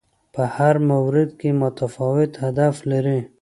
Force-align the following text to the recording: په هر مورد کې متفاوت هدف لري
په 0.33 0.43
هر 0.55 0.75
مورد 0.89 1.29
کې 1.39 1.49
متفاوت 1.61 2.31
هدف 2.43 2.75
لري 2.91 3.19